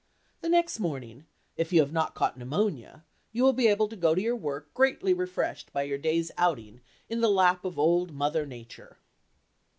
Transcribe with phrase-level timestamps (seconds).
[0.39, 1.27] The next morning,
[1.57, 4.73] if you have not caught pneumonia, you will be able to go to your work
[4.73, 8.97] greatly refreshed by your day's outing in the lap of old Mother Nature.